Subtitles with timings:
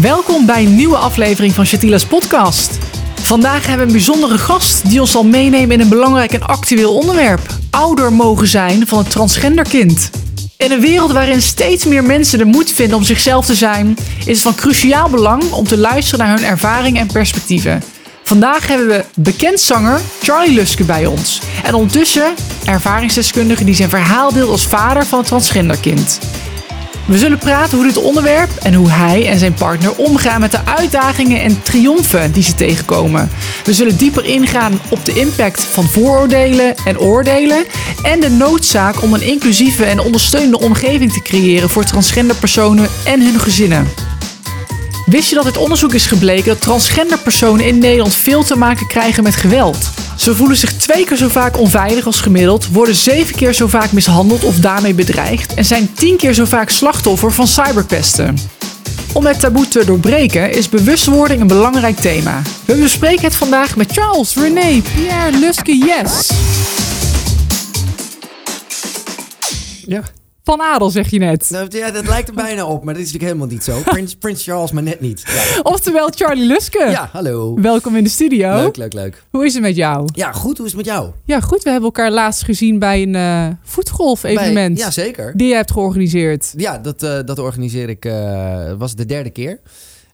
[0.00, 2.78] Welkom bij een nieuwe aflevering van Shatila's podcast.
[3.14, 6.94] Vandaag hebben we een bijzondere gast die ons zal meenemen in een belangrijk en actueel
[6.94, 7.40] onderwerp.
[7.70, 10.10] Ouder mogen zijn van het transgenderkind.
[10.56, 14.26] In een wereld waarin steeds meer mensen de moed vinden om zichzelf te zijn, is
[14.26, 17.82] het van cruciaal belang om te luisteren naar hun ervaringen en perspectieven.
[18.22, 21.40] Vandaag hebben we bekend zanger Charlie Luske bij ons.
[21.64, 22.34] En ondertussen
[22.64, 26.18] ervaringsdeskundige die zijn verhaal deelt als vader van een transgenderkind.
[27.06, 30.64] We zullen praten hoe dit onderwerp en hoe hij en zijn partner omgaan met de
[30.64, 33.30] uitdagingen en triomfen die ze tegenkomen.
[33.64, 37.64] We zullen dieper ingaan op de impact van vooroordelen en oordelen
[38.02, 43.22] en de noodzaak om een inclusieve en ondersteunende omgeving te creëren voor transgender personen en
[43.22, 44.13] hun gezinnen.
[45.06, 48.86] Wist je dat uit onderzoek is gebleken dat transgender personen in Nederland veel te maken
[48.86, 49.90] krijgen met geweld?
[50.16, 53.92] Ze voelen zich twee keer zo vaak onveilig als gemiddeld, worden zeven keer zo vaak
[53.92, 58.38] mishandeld of daarmee bedreigd en zijn tien keer zo vaak slachtoffer van cyberpesten.
[59.12, 62.42] Om het taboe te doorbreken is bewustwording een belangrijk thema.
[62.64, 66.30] We bespreken het vandaag met Charles, René, Pierre, Luske, Yes.
[69.86, 70.02] Ja.
[70.44, 71.48] Van Adel zeg je net.
[71.50, 73.80] Nou, ja, dat lijkt er bijna op, maar dat is natuurlijk helemaal niet zo.
[73.92, 75.22] Prins, Prins Charles, maar net niet.
[75.26, 76.86] Ja, Oftewel Charlie Luske.
[76.90, 77.54] ja hallo.
[77.60, 78.54] Welkom in de studio.
[78.56, 79.22] Leuk, leuk, leuk.
[79.30, 80.08] Hoe is het met jou?
[80.14, 80.56] Ja, goed.
[80.56, 81.10] Hoe is het met jou?
[81.24, 81.62] Ja, goed.
[81.62, 84.78] We hebben elkaar laatst gezien bij een eh voetgolf-evenement.
[84.78, 85.32] Ja, zeker.
[85.36, 86.52] Die je hebt georganiseerd.
[86.56, 88.04] Ja, dat, eh, dat organiseer ik.
[88.04, 89.60] eh was de derde keer.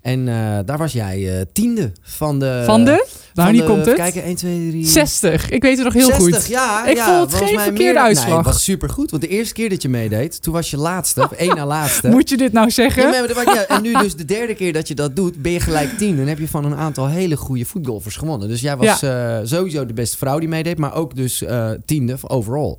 [0.02, 0.24] En
[0.66, 2.62] daar was jij tiende van de...
[2.66, 3.06] Van de?
[3.34, 3.94] Hier de- komt het.
[3.94, 4.86] Kijken, 1, 2, 3...
[4.86, 5.50] 60.
[5.50, 6.46] Ik weet het nog heel 60, goed.
[6.46, 6.86] ja.
[6.86, 8.26] Ik ja, vond het geen verkeerde meer- uitslag.
[8.28, 9.10] Nee, het was supergoed.
[9.10, 11.22] Want de eerste keer dat je meedeed, toen was je laatste.
[11.22, 12.08] Of één na laatste.
[12.08, 13.02] Moet je dit nou zeggen?
[13.12, 13.64] Ja, maar.
[13.68, 16.16] En nu dus de derde keer dat je dat doet, ben je gelijk tien.
[16.16, 18.48] Dan heb je van een aantal hele goede voetgolfers gewonnen.
[18.48, 22.16] Dus jij was eh, sowieso de beste vrouw die meedeed, maar ook dus eh, tiende
[22.26, 22.76] overall.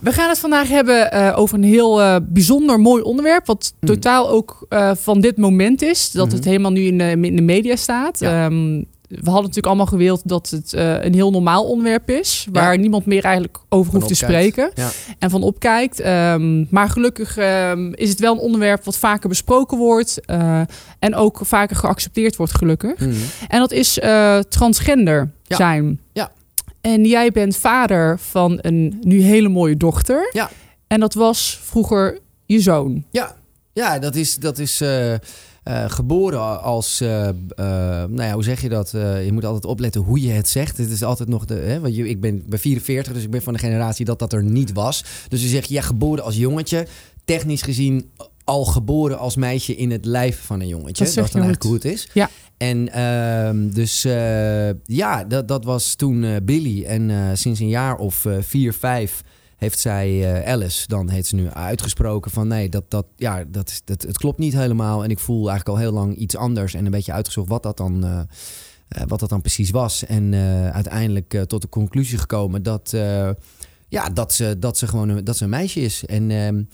[0.00, 3.46] We gaan het vandaag hebben eh, over een heel bijzonder mooi onderwerp.
[3.46, 3.88] Wat Mm.
[3.88, 6.10] totaal ook van dit moment is.
[6.10, 6.48] Dat het Mhm.
[6.48, 8.18] helemaal nu in de, in de media staat.
[8.20, 8.50] Ja.
[9.08, 12.46] We hadden natuurlijk allemaal gewild dat het eh, een heel normaal onderwerp is.
[12.52, 14.70] Waar niemand meer eigenlijk over hoeft te spreken.
[14.74, 14.90] Ja.
[15.18, 16.00] en van opkijkt.
[16.00, 20.20] Ehm, maar gelukkig ehm, is het wel een onderwerp wat vaker besproken wordt.
[20.26, 20.60] eh,
[20.98, 22.98] en ook vaker geaccepteerd wordt, gelukkig.
[23.00, 23.14] Mhm.
[23.48, 25.56] En dat is eh, transgender Ja.
[25.56, 26.00] zijn.
[26.12, 26.32] Ja.
[26.80, 30.30] En jij bent vader van een nu hele mooie dochter.
[30.32, 30.50] Ja.
[30.86, 33.04] En dat was vroeger je zoon.
[33.10, 33.36] Ja,
[33.72, 34.82] ja dat is, dat is
[35.66, 37.34] eh, geboren als, eh, eh,
[38.08, 38.90] nou ja, hoe zeg je dat?
[38.90, 40.76] Je moet altijd opletten hoe je het zegt.
[40.76, 43.42] Het is altijd nog de, hè, want je, ik ben bij 44, dus ik ben
[43.42, 45.04] van de generatie dat dat er niet was.
[45.28, 46.86] Dus je zegt, ja, geboren als jongetje.
[47.24, 48.10] Technisch gezien
[48.44, 51.04] al geboren als meisje in het lijf van een jongetje.
[51.04, 52.08] Dat Dat dan eigenlijk hoe het is.
[52.12, 52.30] Ja.
[52.56, 54.02] En ehm, dus
[54.84, 56.84] ja, dat, dat was toen Billy.
[56.84, 59.22] En sinds een jaar of vier, vijf
[59.56, 63.80] heeft zij eh, Alice, dan heeft ze nu uitgesproken van nee, dat, dat, ja, dat,
[63.84, 65.04] dat, het klopt niet helemaal.
[65.04, 67.76] En ik voel eigenlijk al heel lang iets anders en een beetje uitgezocht wat dat
[67.76, 68.20] dan, eh,
[68.88, 70.04] eh, wat dat dan precies was.
[70.04, 70.34] En
[70.72, 72.90] uiteindelijk tot de conclusie gekomen dat,
[73.88, 76.04] ja, dat, ze, dat ze gewoon dat ze een meisje is.
[76.04, 76.68] En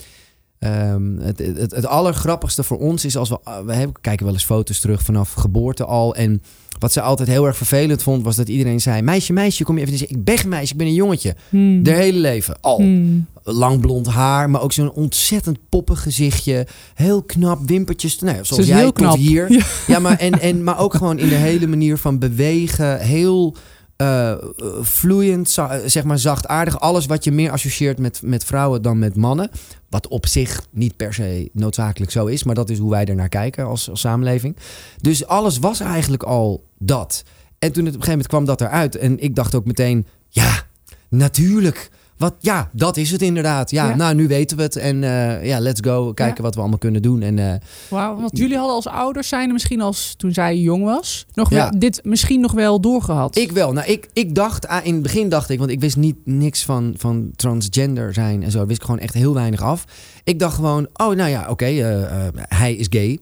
[0.62, 4.44] ehm, het, het, het allergrappigste voor ons is als we, we hebben, kijken wel eens
[4.44, 6.14] foto's terug vanaf geboorte al.
[6.14, 6.42] En
[6.78, 9.86] wat ze altijd heel erg vervelend vond, was dat iedereen zei: Meisje, meisje, kom je
[9.86, 10.08] even.
[10.08, 11.36] Ik ben meisje, ik ben een jongetje.
[11.48, 11.82] Hmm.
[11.82, 12.76] De hele leven al.
[12.76, 13.26] Hmm.
[13.44, 16.66] Lang blond haar, maar ook zo'n ontzettend poppig gezichtje.
[16.94, 18.18] Heel knap, wimpertjes.
[18.18, 19.16] Nou, zoals jij heel knap.
[19.16, 19.50] hier.
[19.52, 19.64] Ja.
[19.86, 22.98] Ja, maar, en, en, maar ook gewoon in de hele manier van bewegen.
[22.98, 23.56] Heel
[24.02, 24.34] eh,
[24.80, 25.50] vloeiend,
[25.86, 26.80] zeg maar zachtaardig.
[26.80, 29.50] Alles wat je meer associeert met, met vrouwen dan met mannen.
[29.88, 32.44] Wat op zich niet per se noodzakelijk zo is.
[32.44, 34.56] Maar dat is hoe wij er naar kijken als, als samenleving.
[35.00, 37.22] Dus alles was eigenlijk al dat.
[37.58, 38.96] En toen het op een gegeven moment kwam dat eruit.
[38.96, 40.62] En ik dacht ook meteen, ja,
[41.08, 41.90] natuurlijk.
[42.18, 43.70] Wat, ja, dat is het inderdaad.
[43.70, 43.96] Ja, Ja.
[43.96, 44.76] nou, nu weten we het.
[44.76, 46.12] En eh, ja, let's go.
[46.12, 46.42] Kijken Ja.
[46.42, 47.22] wat we allemaal kunnen doen.
[47.22, 47.54] En eh,
[47.90, 51.56] Wauw, want jullie hadden als ouders zijn misschien als toen zij jong was, nog Ja.
[51.70, 53.36] wel, dit misschien nog wel doorgehad.
[53.36, 53.72] Ik wel.
[53.72, 56.64] Nou, ik, ik dacht, ah, in het begin dacht ik, want ik wist niet niks
[56.64, 58.66] van, van transgender zijn en zo.
[58.66, 59.84] Wist ik gewoon echt heel weinig af.
[60.24, 63.18] Ik dacht gewoon, oh, nou ja, oké, eh, hij is gay.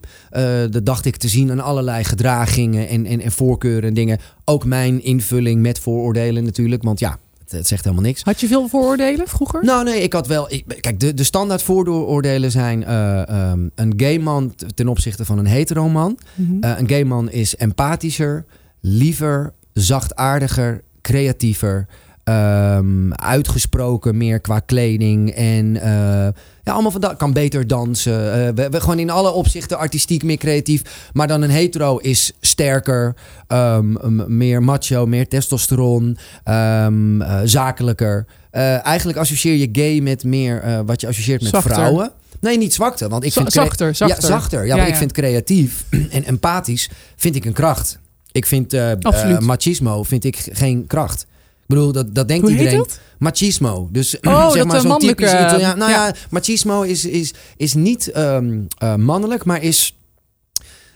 [0.71, 4.19] Dat dacht ik te zien aan allerlei gedragingen en, en, en voorkeuren en dingen.
[4.45, 7.19] Ook mijn invulling met vooroordelen natuurlijk, want ja,
[7.51, 8.23] het, het zegt helemaal niks.
[8.23, 9.65] Had je veel vooroordelen vroeger?
[9.65, 10.53] Nou, nee, ik had wel.
[10.53, 15.39] Ik, kijk, de, de standaard vooroordelen zijn eh, ehm, een gay man ten opzichte van
[15.39, 16.19] een hetero man.
[16.35, 16.63] Mhm.
[16.63, 18.45] Eh, een gay man is empathischer,
[18.81, 21.87] liever, zachtaardiger, creatiever,
[22.25, 26.29] ehm, uitgesproken meer qua kleding en eh,
[26.71, 28.47] ja, allemaal van dat kan beter dansen.
[28.47, 32.33] Eh, we, we gewoon in alle opzichten artistiek meer creatief, maar dan een hetero is
[32.41, 33.15] sterker,
[33.47, 38.27] ehm, meer macho, meer testosteron, ehm, eh, zakelijker.
[38.51, 41.73] Eh, eigenlijk associeer je gay met meer wat je associeert met Zachter.
[41.75, 42.13] vrouwen.
[42.41, 43.09] Nee, niet zwakte.
[43.09, 44.21] Want ik vind zachter, zachter.
[44.21, 44.67] Ja, zachter.
[44.67, 47.99] Ja, ik vind creatief en empathisch vind ik een kracht.
[48.33, 51.27] Ik vind eh, machismo vind ik geen kracht.
[51.71, 52.79] Ik bedoel, dat, dat denkt Hoe iedereen.
[52.79, 52.99] dat?
[53.19, 53.89] Machismo.
[53.93, 55.79] Dus Oh, zeg maar eh, zo'n typisch Italiaan.
[55.79, 56.15] Nou ja, ja.
[56.31, 59.97] machismo is, is, is niet ehm, eh, mannelijk, maar is...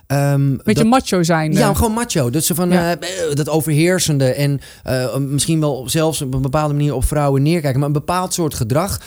[0.06, 1.52] ehm, Beetje dat- macho zijn.
[1.52, 1.76] ja, eh.
[1.76, 2.30] gewoon macho.
[2.30, 2.96] Dat ze van Ja.
[2.96, 7.78] eh, dat overheersende en eh, misschien wel zelfs op een bepaalde manier op vrouwen neerkijken.
[7.78, 9.00] Maar een bepaald soort gedrag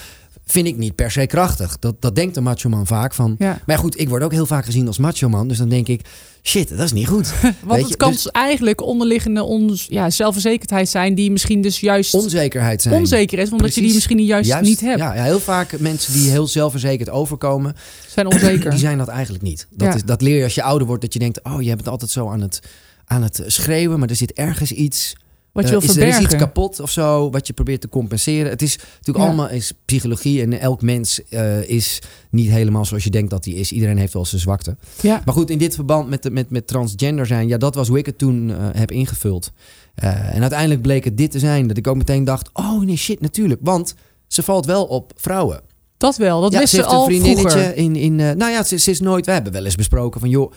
[0.50, 1.78] vind ik niet per se krachtig.
[1.78, 3.34] Dat, dat denkt een macho man vaak van.
[3.38, 3.60] ja.
[3.66, 5.48] Maar goed, ik word ook heel vaak gezien als macho man.
[5.48, 6.00] Dus dan denk ik,
[6.42, 7.32] shit, dat is niet goed.
[7.64, 12.14] Want het je, kan dus- eigenlijk onderliggende on, ja, zelfverzekerdheid zijn die misschien dus juist
[12.14, 12.94] Onzekerheid zijn.
[12.94, 14.98] onzeker is, omdat je die misschien niet juist, niet hebt.
[14.98, 17.76] Ja, ja, heel vaak mensen die heel zelfverzekerd overkomen,
[18.08, 18.70] Zijn onzeker.
[18.76, 19.66] die zijn dat eigenlijk niet.
[19.70, 19.94] Dat, Ja.
[19.94, 22.10] is, dat leer je als je ouder wordt, dat je denkt, oh, je bent altijd
[22.10, 22.60] zo aan het,
[23.04, 25.14] aan het schreeuwen, maar er zit ergens iets.
[25.62, 26.22] Wat je eh, wil is, er is verbergen.
[26.36, 28.50] iets kapot of zo, wat je probeert te compenseren.
[28.50, 29.24] Het is natuurlijk Ja.
[29.24, 31.98] allemaal is psychologie en elk mens eh, is
[32.30, 33.72] niet helemaal zoals je denkt dat hij is.
[33.72, 34.76] Iedereen heeft wel zijn zwakte.
[35.00, 35.22] Ja.
[35.24, 37.98] Maar goed, in dit verband met, de- met, met transgender zijn, ja, dat was hoe
[37.98, 39.52] ik het toen eh, heb ingevuld.
[39.94, 43.20] En uiteindelijk bleek het dit te zijn, dat ik ook meteen dacht, oh nee, shit,
[43.20, 43.60] natuurlijk.
[43.64, 43.94] Want
[44.26, 45.60] ze valt wel op vrouwen.
[45.96, 47.76] Dat wel, dat ja, wist ze ze heeft een al vriendinnetje vroeger.
[47.76, 50.28] in, in eh, nou ja, ze, ze is nooit, we hebben wel eens besproken van,
[50.28, 50.52] joh,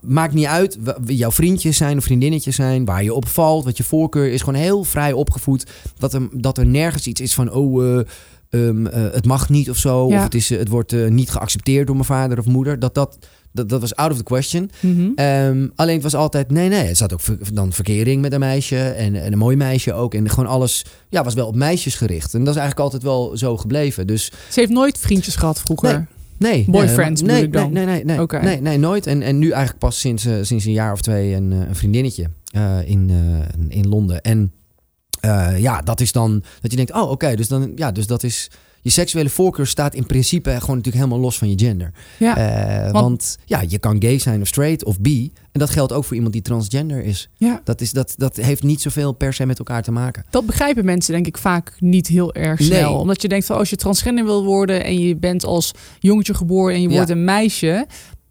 [0.00, 3.84] maakt niet uit jouw vriendjes zijn of vriendinnetjes zijn, waar je op valt, wat je
[3.84, 5.66] voorkeur is, gewoon heel vrij opgevoed.
[5.98, 8.00] Dat er, dat er nergens iets is van, oh, eh,
[8.50, 10.16] ehm, eh, het mag niet of zo, Ja.
[10.16, 12.78] of het, is, eh, het wordt niet geaccepteerd door mijn vader of moeder.
[12.78, 13.18] Dat, dat,
[13.52, 14.70] dat, dat was out of the question.
[14.80, 15.10] Mhm.
[15.14, 18.40] Ehm, alleen het was altijd, nee, nee, het zat ook ver- dan verkering met een
[18.40, 20.14] meisje en, en een mooi meisje ook.
[20.14, 22.34] En gewoon alles, ja, was wel op meisjes gericht.
[22.34, 24.06] En dat is eigenlijk altijd wel zo gebleven.
[24.06, 25.92] Dus Ze heeft nooit vriendjes gehad vroeger.
[25.96, 26.06] nee.
[26.66, 27.72] Boyfriends nee, bedoel ik nee, dan?
[27.72, 29.06] nee, nee, nee, nee, nee, nooit.
[29.06, 31.76] En, en nu eigenlijk pas sinds, eh, sinds een jaar of twee een, eh, een
[31.76, 34.22] vriendinnetje eh, in, eh, in Londen.
[34.22, 34.52] En
[35.20, 38.22] eh, ja, dat is dan dat je denkt, oh oké, dus dan, ja, dus dat
[38.22, 38.50] is...
[38.88, 41.90] Je seksuele voorkeur staat in principe gewoon natuurlijk helemaal los van je gender.
[42.18, 42.36] Ja.
[42.36, 45.32] Eh, want- want, ja, je kan gay zijn of straight of bi.
[45.52, 47.28] En dat geldt ook voor iemand die transgender is.
[47.34, 47.60] Ja.
[47.64, 50.24] Dat, is, dat, dat heeft niet zoveel per se met elkaar te maken.
[50.30, 52.90] Dat begrijpen mensen denk ik vaak niet heel erg snel.
[52.90, 52.98] Nee.
[53.00, 56.74] Omdat je denkt van als je transgender wil worden en je bent als jongetje geboren
[56.74, 56.94] en je Ja.
[56.94, 57.86] wordt een meisje,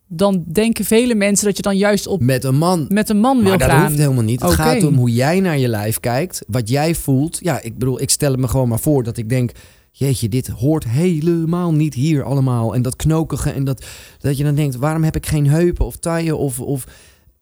[0.08, 2.86] dan denken vele mensen dat je dan juist op Met een man.
[2.90, 3.86] met een man wil Maar dat gaan.
[3.86, 4.42] hoeft helemaal niet.
[4.42, 6.44] Het gaat om hoe jij naar je lijf kijkt.
[6.48, 7.38] Wat jij voelt.
[7.42, 9.52] Ja, ik bedoel, ik stel het me gewoon maar voor dat ik denk...
[9.98, 12.76] Jeetje, dit hoort helemaal niet hier allemaal.
[12.76, 13.86] En dat knokige en dat,
[14.20, 14.76] dat je dan denkt...
[14.76, 16.60] waarom heb ik geen heupen of taille of...
[16.60, 16.88] of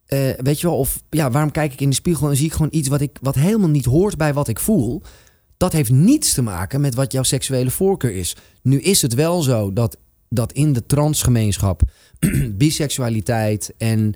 [0.05, 2.51] eh, weet je wel, of ja, waarom kijk ik in de spiegel en zie ik
[2.51, 5.01] gewoon iets wat, ik, wat helemaal niet hoort bij wat ik voel?
[5.57, 8.35] Dat heeft niets te maken met wat jouw seksuele voorkeur is.
[8.61, 9.97] Nu is het wel zo dat,
[10.29, 11.81] dat in de transgemeenschap
[12.51, 14.13] biseksualiteit en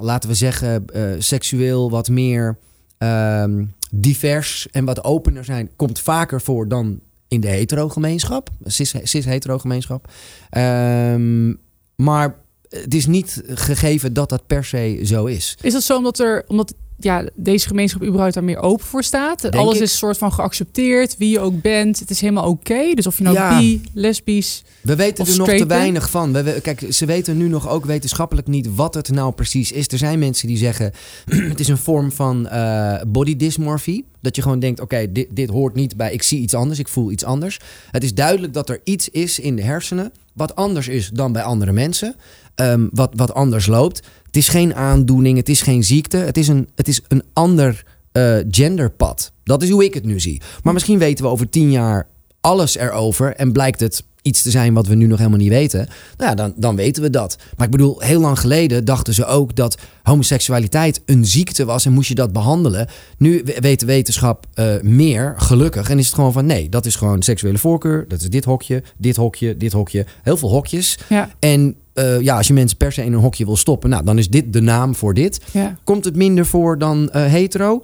[0.00, 2.58] laten we zeggen eh, seksueel wat meer
[2.98, 7.00] ehm, divers en wat opener zijn, komt vaker voor dan
[7.32, 10.10] in de hetero-gemeenschap, cis- cis-hetero-gemeenschap.
[10.50, 11.54] Ehm,
[11.96, 12.34] maar
[12.68, 15.56] het is niet gegeven dat dat per se zo is.
[15.60, 19.40] Is dat zo omdat er omdat ja, deze gemeenschap überhaupt daar meer open voor staat?
[19.42, 19.82] Denk Alles ik.
[19.82, 21.98] is soort van geaccepteerd, wie je ook bent.
[21.98, 22.94] Het is helemaal oké.
[22.94, 23.58] Dus of je nou Ja.
[23.58, 24.62] bi, lesbisch.
[24.80, 26.32] We weten er nog te weinig van.
[26.32, 29.86] We, we- kijk, ze weten nu nog ook wetenschappelijk niet wat het nou precies is.
[29.88, 30.92] Er zijn mensen die zeggen
[31.50, 34.04] het is een vorm van eh body dysmorphie.
[34.20, 36.88] Dat je gewoon denkt, oké, dit, dit hoort niet bij ik zie iets anders, ik
[36.88, 37.58] voel iets anders.
[37.90, 41.42] Het is duidelijk dat er iets is in de hersenen wat anders is dan bij
[41.42, 42.14] andere mensen.
[42.54, 44.00] Ehm, wat, wat anders loopt.
[44.32, 46.16] Het is geen aandoening, het is geen ziekte.
[46.16, 49.32] Het is een, het is een ander eh, genderpad.
[49.44, 50.40] Dat is hoe ik het nu zie.
[50.62, 52.06] Maar misschien weten we over tien jaar
[52.40, 55.88] alles erover en blijkt het iets te zijn wat we nu nog helemaal niet weten.
[56.16, 57.36] Nou ja, dan, dan weten we dat.
[57.56, 61.92] Maar ik bedoel, heel lang geleden dachten ze ook dat homoseksualiteit een ziekte was en
[61.92, 62.86] moest je dat behandelen.
[63.18, 65.90] Nu we- weet de wetenschap eh, meer, gelukkig.
[65.90, 68.04] En is het gewoon van nee, dat is gewoon seksuele voorkeur.
[68.08, 70.06] Dat is dit hokje, dit hokje, dit hokje.
[70.22, 70.98] Heel veel hokjes.
[71.08, 74.04] Ja, En eh, ja, als je mensen per se in een hokje wil stoppen, nou,
[74.04, 75.40] dan is dit de naam voor dit.
[75.52, 75.76] ja.
[75.84, 77.82] Komt het minder voor dan eh, hetero?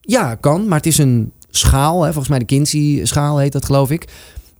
[0.00, 1.98] Ja, kan, maar het is een schaal.
[2.02, 2.06] Hè?
[2.06, 4.04] Volgens mij de Kinsey-schaal heet dat, geloof ik.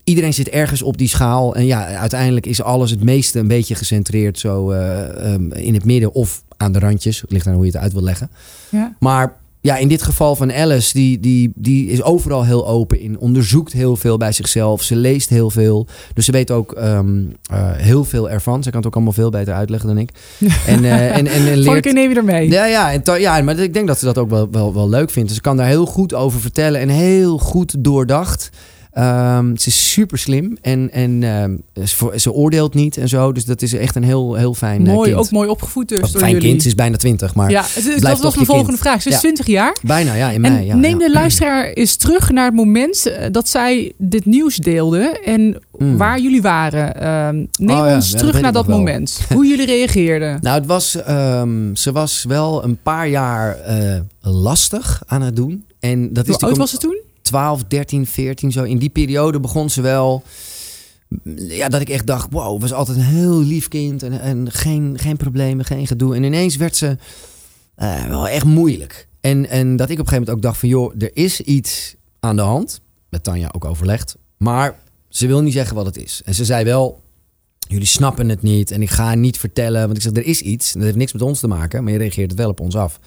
[0.07, 1.55] Iedereen zit ergens op die schaal.
[1.55, 5.85] En ja, uiteindelijk is alles het meeste een beetje gecentreerd zo eh, ehm, in het
[5.85, 7.21] midden of aan de randjes.
[7.21, 8.31] Het ligt aan hoe je het uit wil leggen.
[8.71, 8.97] ja.
[8.99, 9.37] Maar
[9.67, 13.19] ja, in dit geval van Alice, die, die, die is overal heel open in.
[13.19, 14.83] Onderzoekt heel veel bij zichzelf.
[14.83, 15.87] Ze leest heel veel.
[16.15, 18.63] Dus ze weet ook ehm, eh, heel veel ervan.
[18.63, 20.11] Ze kan het ook allemaal veel beter uitleggen dan ik.
[20.67, 21.81] En, eh, en, en, leert...
[21.81, 22.51] keer neem je er mee.
[22.51, 25.11] Ja, ja, en ja, maar ik denk dat ze dat ook wel, wel, wel leuk
[25.11, 25.29] vindt.
[25.29, 28.51] Dus ze kan daar heel goed over vertellen en heel goed doordacht.
[28.97, 31.87] Ehm, ze is super slim en, en ehm,
[32.17, 33.33] ze, oordeelt niet en zo.
[33.33, 35.25] Dus dat is echt een heel, heel fijn eh, mooi, kind.
[35.25, 36.49] ook mooi opgevoed dus Of door fijn jullie.
[36.49, 38.79] kind, ze is bijna 20, maar ja, het, het- was je mijn volgende kind.
[38.79, 39.03] vraag.
[39.03, 39.21] Ze is Ja.
[39.21, 39.77] 20 jaar.
[39.83, 40.67] bijna ja, in En mei.
[40.67, 41.07] Ja, neem ja.
[41.07, 45.97] de luisteraar eens terug naar het moment eh, dat zij dit nieuws deelde en Mm.
[45.97, 47.01] waar jullie waren.
[47.01, 49.21] Ehm, neem Oh ons dat terug naar dat nog moment.
[49.33, 50.39] Hoe jullie reageerden.
[50.43, 50.91] Nou, het was,
[51.83, 55.65] ze was wel een paar jaar eh, lastig aan het doen.
[55.81, 56.96] En dat is Hoe oud natuurlijk was ze toen?
[57.27, 58.63] Om 12, 13, 14 zo.
[58.63, 60.23] In die periode begon ze wel...
[61.35, 64.03] Ja, dat ik echt dacht, wow, was altijd een heel lief kind.
[64.03, 66.15] En, en geen, geen problemen, geen gedoe.
[66.15, 66.97] En ineens werd ze
[67.75, 69.09] eh, wel echt moeilijk.
[69.21, 70.69] En, en dat ik op een gegeven moment ook dacht van...
[70.69, 72.81] joh, er is iets aan de hand.
[73.09, 74.17] Met Tanja ook overlegd.
[74.37, 74.79] Maar
[75.09, 76.23] ze wil niet zeggen wat het is.
[76.25, 77.03] En ze zei wel,
[77.69, 78.71] jullie snappen het niet.
[78.71, 79.85] En ik ga niet vertellen.
[79.85, 80.73] Want ik zeg, er is iets.
[80.73, 81.85] En dat heeft niks met ons te maken.
[81.85, 83.01] Maar je reageert het wel op ons af.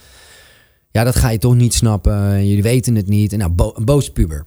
[1.00, 2.14] Ja, dat ga je toch niet snappen.
[2.14, 3.34] En Jullie weten het niet.
[3.34, 4.46] En nou, bo een boos puber.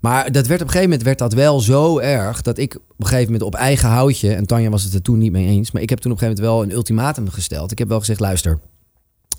[0.00, 2.42] Maar dat werd op een gegeven moment werd dat wel zo erg...
[2.42, 4.34] dat ik op een gegeven moment op eigen houtje...
[4.34, 5.70] en Tanja was het er toen niet mee eens...
[5.70, 7.72] maar ik heb toen op een gegeven moment wel een ultimatum gesteld.
[7.72, 8.58] Ik heb wel gezegd, luister...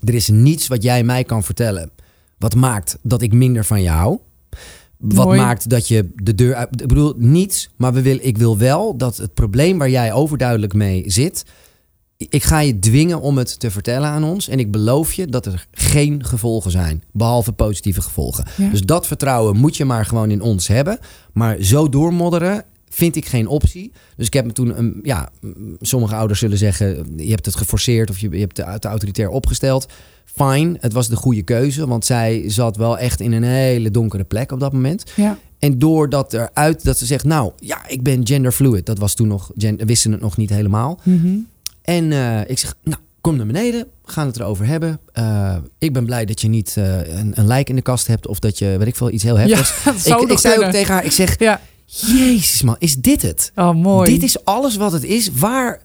[0.04, 1.90] er is niets wat jij mij kan vertellen...
[2.38, 4.18] wat maakt dat ik minder van je hou.
[4.98, 5.40] Wat Mooi.
[5.40, 6.80] maakt dat je de deur uit...
[6.80, 10.74] Ik bedoel, niets, maar we wil, ik wil wel dat het probleem waar jij overduidelijk
[10.74, 11.44] mee zit...
[12.28, 14.48] Ik ga je dwingen om het te vertellen aan ons.
[14.48, 17.02] En ik beloof je dat er geen gevolgen zijn.
[17.12, 18.44] Behalve positieve gevolgen.
[18.56, 18.68] Ja.
[18.70, 20.98] Dus dat vertrouwen moet je maar gewoon in ons hebben.
[21.32, 23.92] Maar zo doormodderen vind ik geen optie.
[24.16, 24.78] Dus ik heb me toen...
[24.78, 25.48] een ja, m-
[25.80, 27.12] sommige ouders zullen zeggen...
[27.16, 29.86] je hebt het geforceerd of je, je hebt het autoritair opgesteld.
[30.24, 31.86] Fine, het was de goede keuze.
[31.86, 35.04] Want zij zat wel echt in een hele donkere plek op dat moment.
[35.16, 35.38] Ja.
[35.58, 37.24] En doordat eruit dat ze zegt...
[37.24, 38.86] nou, ja, ik ben genderfluid.
[38.86, 39.50] Dat was toen nog...
[39.56, 41.00] Gen, wisten het nog niet helemaal.
[41.02, 41.36] Mhm.
[41.84, 43.86] En eh, ik zeg, nou, kom naar beneden.
[44.04, 45.00] We gaan het erover hebben.
[45.12, 48.26] Eh, ik ben blij dat je niet eh, een, een lijk in de kast hebt...
[48.26, 50.02] of dat je, weet ik veel, iets heel Ja, heftigs...
[50.04, 51.38] zou ik, ik zei ook tegen haar, ik zeg...
[51.38, 51.60] Ja.
[51.86, 53.52] Jezus man, is dit het?
[53.54, 54.12] Oh, mooi.
[54.12, 55.30] Dit is alles wat het is.
[55.32, 55.80] Waar...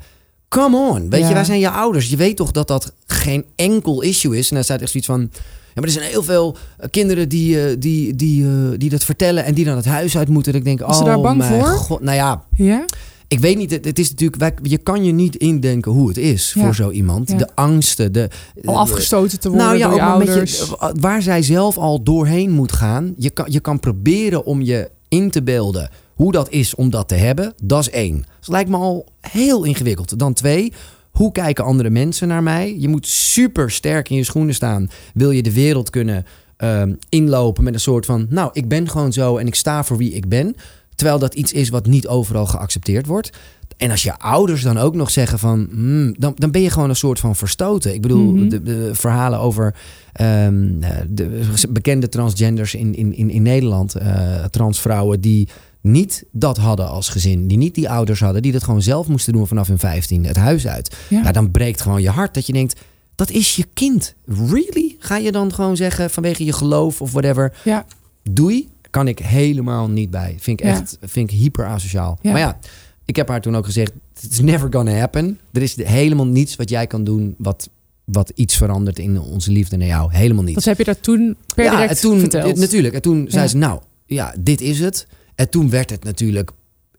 [0.47, 1.09] Come on.
[1.09, 1.27] Weet Ja.
[1.27, 2.09] je, wij zijn je ouders.
[2.09, 4.49] Je weet toch dat dat geen enkel issue is.
[4.49, 5.19] En dan staat echt zoiets van...
[5.21, 6.57] Ja, maar er zijn heel veel
[6.91, 9.45] kinderen die, die, die, eh, die dat vertellen...
[9.45, 10.51] en die dan het huis uit moeten.
[10.51, 11.63] Dat ik denk, Was ze oh daar bang voor?
[11.65, 12.01] God.
[12.01, 12.85] Nou ja, Ja?
[13.29, 16.63] Ik weet niet, het, is natuurlijk, je kan je niet indenken hoe het is Ja.
[16.63, 17.29] voor zo iemand.
[17.29, 17.37] Ja.
[17.37, 18.29] De angsten, de.
[18.65, 20.57] Al afgestoten te worden nou ja, door je ouders.
[20.57, 23.13] je, waar zij zelf al doorheen moet gaan.
[23.17, 27.07] Je kan, je kan proberen om je in te beelden hoe dat is om dat
[27.07, 27.53] te hebben.
[27.63, 28.25] Dat is één.
[28.39, 30.19] Dat lijkt me al heel ingewikkeld.
[30.19, 30.73] Dan twee.
[31.11, 32.75] Hoe kijken andere mensen naar mij?
[32.79, 34.89] Je moet super sterk in je schoenen staan.
[35.13, 36.25] Wil je de wereld kunnen
[36.57, 38.25] ehm, inlopen met een soort van...
[38.29, 40.55] nou, ik ben gewoon zo en ik sta voor wie ik ben.
[40.99, 43.29] Terwijl dat iets is wat niet overal geaccepteerd wordt.
[43.77, 45.67] En als je ouders dan ook nog zeggen van...
[45.71, 47.93] hmm, dan, dan ben je gewoon een soort van verstoten.
[47.93, 48.49] Ik bedoel, Mhm.
[48.49, 49.75] de, de verhalen over
[50.13, 53.95] ehm, eh, de bekende transgenders in, in, in, in Nederland.
[53.95, 55.47] eh, transvrouwen die
[55.81, 57.47] niet dat hadden als gezin.
[57.47, 58.41] Die niet die ouders hadden.
[58.41, 60.95] Die dat gewoon zelf moesten doen vanaf hun 15 het huis uit.
[61.09, 61.21] Ja.
[61.23, 62.79] Ja, dan breekt gewoon je hart dat je denkt...
[63.15, 64.15] Dat is je kind.
[64.25, 64.95] Really?
[64.99, 67.53] Ga je dan gewoon zeggen vanwege je geloof of whatever...
[67.63, 67.85] Ja.
[68.31, 70.35] Doei, kan ik helemaal niet bij.
[70.39, 72.19] Vind ik echt vind ik hyper asociaal.
[72.21, 72.59] Maar ja,
[73.05, 73.91] ik heb haar toen ook gezegd:
[74.21, 75.39] it's never gonna happen.
[75.51, 77.69] Er is helemaal niets wat jij kan doen wat,
[78.05, 80.13] wat iets verandert in onze liefde naar jou.
[80.13, 80.55] Helemaal niet.
[80.55, 82.57] Dat heb je daar toen per ja, direct en toen, verteld.
[82.57, 82.93] natuurlijk.
[82.93, 85.07] En toen zei ze: Nou, ja, dit is het.
[85.35, 86.51] En toen werd het natuurlijk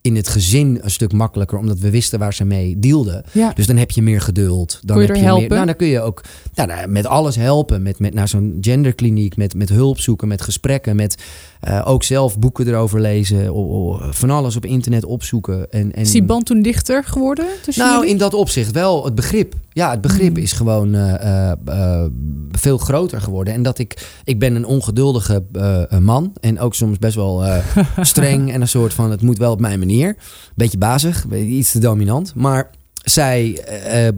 [0.02, 3.24] in het gezin een stuk makkelijker, omdat we wisten waar ze mee dealden.
[3.32, 3.52] Ja.
[3.54, 4.80] Dus dan heb je meer geduld.
[4.82, 5.46] Dan Kon je heb er je helpen?
[5.48, 6.22] Meer, nou, dan kun je ook
[6.54, 7.82] ja, nou, met alles helpen.
[7.82, 11.22] Met, met naar zo'n genderkliniek, met, met hulp zoeken, met gesprekken, met
[11.60, 15.70] eh, ook zelf boeken erover lezen, o- o- van alles op internet opzoeken.
[15.70, 18.10] En, en, Is die band toen dichter geworden nou, jullie?
[18.10, 19.54] in dat opzicht wel het begrip.
[19.80, 20.42] Ja, het begrip Hmm.
[20.42, 22.10] is gewoon eh, eh, eh,
[22.50, 23.54] veel groter geworden.
[23.54, 26.32] En dat ik, ik ben een ongeduldige eh, man.
[26.40, 27.44] En ook soms best wel
[28.00, 28.52] streng.
[28.52, 30.16] En een soort van, het moet wel op mijn manier.
[30.54, 32.34] Beetje bazig, iets te dominant.
[32.34, 32.70] Maar
[33.04, 33.64] zij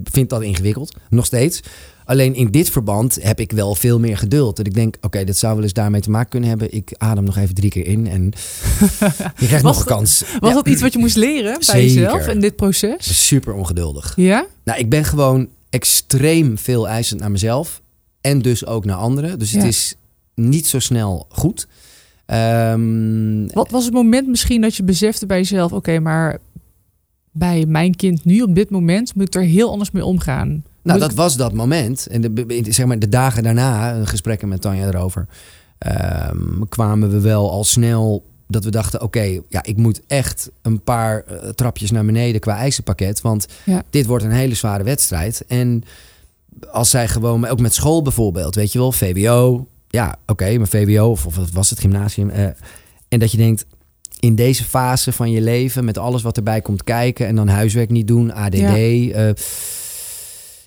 [0.04, 1.60] vindt dat ingewikkeld, nog steeds.
[2.04, 4.56] Alleen in dit verband heb ik wel veel meer geduld.
[4.56, 6.72] Dat ik denk, oké, dit zou wel eens daarmee te maken kunnen hebben.
[6.74, 8.24] Ik adem nog even drie keer in en
[9.40, 10.22] je krijgt nog een kans.
[10.40, 11.82] Was Ja, dat iets wat je moest leren bij Zeker.
[12.02, 13.26] jezelf in dit proces?
[13.26, 14.12] super ongeduldig.
[14.16, 14.46] Ja?
[14.64, 17.80] Nou, ik ben gewoon extreem veel eisend naar mezelf.
[18.20, 19.38] En dus ook naar anderen.
[19.38, 19.68] Dus het Ja.
[19.68, 19.94] is
[20.34, 21.66] niet zo snel goed.
[22.26, 25.72] Ehm, Wat was het moment misschien dat je besefte bij jezelf...
[25.72, 26.38] oké, maar
[27.32, 29.14] bij mijn kind nu op dit moment...
[29.14, 30.64] moet ik er heel anders mee omgaan?
[30.82, 32.06] Nou, dat was dat moment.
[32.06, 35.26] En de, zeg maar de dagen daarna, eh, gesprekken met Tanja erover...
[35.78, 39.00] ehm, kwamen we wel al snel dat we dachten...
[39.02, 43.20] oké, ja, ik moet echt een paar eh, trapjes naar beneden qua eisenpakket.
[43.20, 43.82] Want Ja.
[43.90, 45.44] dit wordt een hele zware wedstrijd.
[45.48, 45.82] En
[46.70, 49.66] als zij gewoon, ook met school bijvoorbeeld, weet je wel, VWO.
[49.88, 52.30] Ja, oké, maar VWO of, of wat was het gymnasium.
[52.30, 52.44] eh,
[53.08, 53.66] en dat je denkt,
[54.20, 57.90] in deze fase van je leven, met alles wat erbij komt kijken en dan huiswerk
[57.90, 58.56] niet doen, ADD.
[58.56, 59.32] Ja.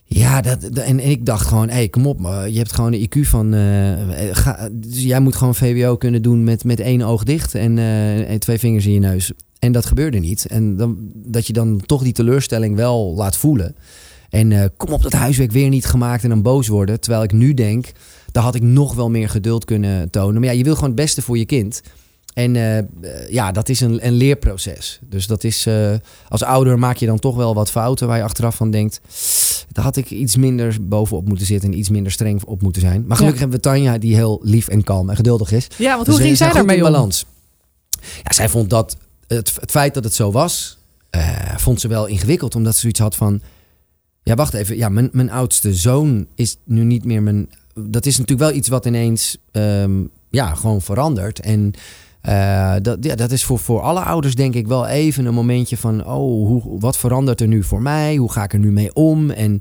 [0.08, 2.20] Ja, dat, en, en ik dacht gewoon, hé, hey, kom op,
[2.50, 6.44] je hebt gewoon een IQ van, eh, ga, dus jij moet gewoon VWO kunnen doen
[6.44, 9.32] met, met één oog dicht en, eh, en twee vingers in je neus.
[9.60, 10.46] En dat gebeurde niet.
[10.46, 13.76] En dan, dat je dan toch die teleurstelling wel laat voelen.
[14.30, 17.00] En eh, kom op, dat huiswerk weer niet gemaakt en dan boos worden.
[17.00, 17.92] Terwijl ik nu denk,
[18.32, 20.42] daar had ik nog wel meer geduld kunnen tonen.
[20.42, 21.82] Maar ja, je wil gewoon het beste voor je kind.
[22.36, 25.00] En eh, ja, dat is een, een leerproces.
[25.10, 25.94] Dus dat is, eh,
[26.30, 29.02] als ouder maak je dan toch wel wat fouten waar je achteraf van denkt.
[29.72, 33.04] Daar had ik iets minder bovenop moeten zitten en iets minder streng op moeten zijn.
[33.08, 35.68] Maar gelukkig hebben we Tanja, die heel lief en kalm en geduldig is.
[35.78, 36.92] Ja, want Dus hoe ging zij daarmee in om?
[36.92, 37.26] balans.
[38.24, 40.78] Ja, zij vond dat het, het feit dat het zo was,
[41.10, 42.56] eh, vond ze wel ingewikkeld.
[42.56, 43.42] Omdat ze zoiets had van,
[44.24, 47.50] ja wacht even, ja, mijn, mijn oudste zoon is nu niet meer mijn...
[47.74, 51.40] Dat is natuurlijk wel iets wat ineens, ehm, ja, gewoon verandert.
[51.40, 51.74] En
[52.26, 55.78] eh, dat, ja, dat is voor, voor alle ouders denk ik wel even een momentje
[55.78, 58.16] van, oh, hoe, wat verandert er nu voor mij?
[58.16, 59.30] Hoe ga ik er nu mee om?
[59.30, 59.60] En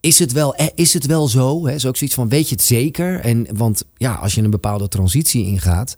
[0.00, 1.66] is het wel, eh, is het wel zo?
[1.66, 1.74] Hè?
[1.74, 3.20] Is ook zoiets van, weet je het zeker?
[3.20, 5.96] En, want ja, als je een bepaalde transitie ingaat,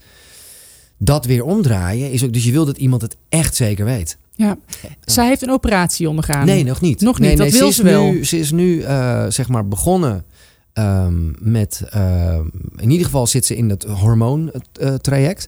[0.99, 2.33] dat weer omdraaien is ook.
[2.33, 4.19] Dus je wil dat iemand het echt zeker weet.
[4.35, 4.59] Ja.
[5.05, 6.47] Zij heeft een operatie ondergaan.
[6.47, 7.01] Nee, nog niet.
[7.01, 8.05] Nog niet, Nee, dat wil ze wel.
[8.05, 10.25] Nu, ze is nu eh, zeg maar begonnen
[10.73, 11.83] ehm, met.
[11.91, 12.45] ehm,
[12.77, 15.47] in ieder geval zit ze in het hormoontraject.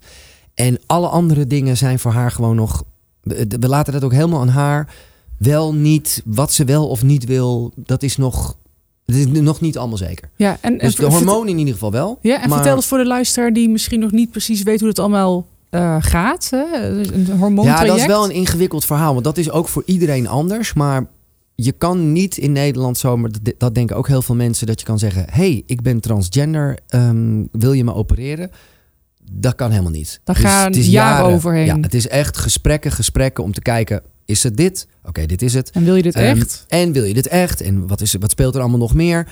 [0.55, 2.85] En alle andere dingen zijn voor haar gewoon nog.
[3.23, 4.95] We laten dat ook helemaal aan haar.
[5.39, 7.73] Wel niet wat ze wel of niet wil.
[7.77, 8.57] Dat is nog.
[9.05, 10.29] Het is nog niet allemaal zeker.
[10.37, 12.19] Ja, en, Dus de hormonen in ieder geval wel.
[12.21, 14.89] Ja, en maar- vertel eens voor de luisteraar die misschien nog niet precies weet hoe
[14.89, 16.51] het allemaal eh, gaat.
[16.51, 16.65] Hè?
[16.89, 17.81] Een hormoontraject.
[17.83, 19.13] Ja, dat is wel een ingewikkeld verhaal.
[19.13, 20.73] Want dat is ook voor iedereen anders.
[20.73, 21.07] Maar
[21.55, 23.31] je kan niet in Nederland zomaar...
[23.43, 24.67] dat- Dat denken ook heel veel mensen.
[24.67, 25.25] Dat je kan zeggen...
[25.31, 26.79] hey, ik ben transgender.
[26.89, 28.51] ehm, wil je me opereren?
[29.33, 30.21] Dat kan helemaal niet.
[30.25, 31.67] Daar Dus gaan het is jaren overheen.
[31.67, 34.03] Ja, het is echt gesprekken, gesprekken om te kijken...
[34.25, 34.87] is het dit?
[35.05, 35.71] Oké, dit is het.
[35.71, 36.65] En wil je dit Ehm, echt?
[36.69, 37.61] En wil je dit echt?
[37.61, 39.29] En wat, is, wat speelt er allemaal nog meer?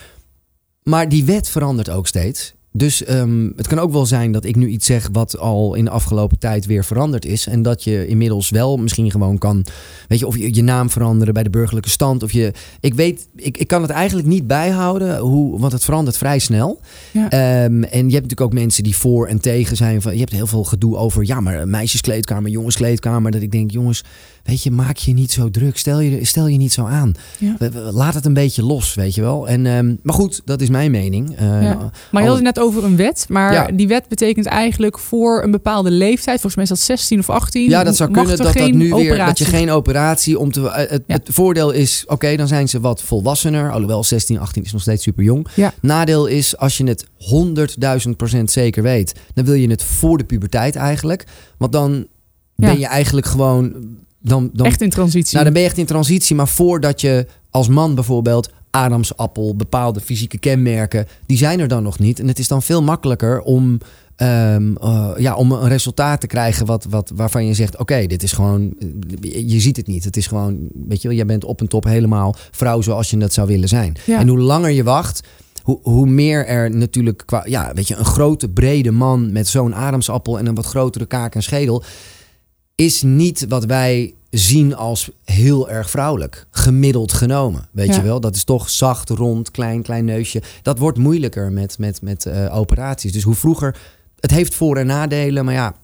[0.82, 2.54] Maar die wet verandert ook steeds.
[2.72, 5.84] Dus ehm, het kan ook wel zijn dat ik nu iets zeg wat al in
[5.84, 7.46] de afgelopen tijd weer veranderd is.
[7.46, 9.64] En dat je inmiddels wel misschien gewoon kan,
[10.08, 12.22] weet je, of je je naam veranderen bij de burgerlijke stand.
[12.22, 16.16] Of je, ik weet, ik, ik kan het eigenlijk niet bijhouden, hoe, want het verandert
[16.16, 16.80] vrij snel.
[17.12, 17.30] Ja.
[17.30, 20.02] Ehm, en je hebt natuurlijk ook mensen die voor en tegen zijn.
[20.02, 23.30] Van, je hebt heel veel gedoe over, ja, maar meisjeskleedkamer, jongenskleedkamer.
[23.30, 24.04] Dat ik denk, jongens,
[24.42, 25.78] weet je, maak je niet zo druk.
[25.78, 27.12] Stel je, stel je niet zo aan.
[27.38, 27.56] Ja.
[27.90, 29.48] Laat het een beetje los, weet je wel.
[29.48, 31.36] En, ehm, maar goed, dat is mijn mening.
[31.36, 31.90] Eh, Ja.
[32.10, 33.26] Maar je had het net over een wet.
[33.28, 33.66] Maar Ja.
[33.74, 36.40] die wet betekent eigenlijk voor een bepaalde leeftijd.
[36.40, 37.68] Volgens mij is dat 16 of 18.
[37.68, 40.68] Ja, dat zou kunnen dat dat nu weer dat je geen operatie om te.
[40.70, 43.72] eh, Het, voordeel is, oké, dan zijn ze wat volwassener.
[43.72, 45.46] Alhoewel 16, 18 is nog steeds super jong.
[45.80, 50.24] Nadeel is, als je het 100.000 procent zeker weet, dan wil je het voor de
[50.24, 51.26] puberteit eigenlijk.
[51.58, 52.06] Want dan
[52.56, 53.74] ben je eigenlijk gewoon.
[54.22, 55.32] Dan, dan, Echt in transitie.
[55.32, 56.36] nou, dan ben je echt in transitie.
[56.36, 61.98] Maar voordat je als man bijvoorbeeld Adamsappel, bepaalde fysieke kenmerken, die zijn er dan nog
[61.98, 62.20] niet.
[62.20, 63.78] En het is dan veel makkelijker om,
[64.16, 68.22] ehm, eh, ja, om een resultaat te krijgen wat, wat, waarvan je zegt: Oké, dit
[68.22, 68.74] is gewoon.
[69.46, 70.04] Je ziet het niet.
[70.04, 73.16] Het is gewoon, weet je wel, jij bent op en top helemaal vrouw zoals je
[73.16, 73.96] dat zou willen zijn.
[74.04, 74.18] Ja.
[74.18, 75.20] En hoe langer je wacht.
[75.62, 79.74] Hoe, hoe meer er natuurlijk qua, ja, weet je, een grote brede man met zo'n
[79.74, 81.82] adamsappel en een wat grotere kaak en schedel
[82.74, 86.46] is niet wat wij zien als heel erg vrouwelijk.
[86.50, 87.68] Gemiddeld genomen.
[87.72, 87.94] Weet Ja.
[87.96, 88.20] je wel?
[88.20, 90.42] Dat is toch zacht, rond, klein, klein neusje.
[90.62, 93.12] Dat wordt moeilijker met, met, met eh, operaties.
[93.12, 93.76] Dus hoe vroeger.
[94.20, 95.44] Het heeft voor- en nadelen.
[95.44, 95.74] Maar ja,